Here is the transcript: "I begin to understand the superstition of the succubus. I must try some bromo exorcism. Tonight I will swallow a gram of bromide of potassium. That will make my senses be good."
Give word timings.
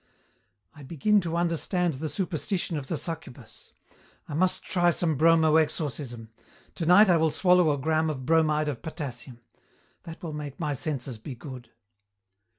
"I 0.75 0.81
begin 0.81 1.21
to 1.21 1.37
understand 1.37 1.93
the 1.93 2.09
superstition 2.09 2.75
of 2.75 2.87
the 2.87 2.97
succubus. 2.97 3.71
I 4.27 4.33
must 4.33 4.63
try 4.63 4.89
some 4.89 5.15
bromo 5.15 5.57
exorcism. 5.57 6.31
Tonight 6.73 7.07
I 7.07 7.17
will 7.17 7.29
swallow 7.29 7.69
a 7.69 7.77
gram 7.77 8.09
of 8.09 8.25
bromide 8.25 8.67
of 8.67 8.81
potassium. 8.81 9.41
That 10.05 10.23
will 10.23 10.33
make 10.33 10.59
my 10.59 10.73
senses 10.73 11.19
be 11.19 11.35
good." 11.35 11.69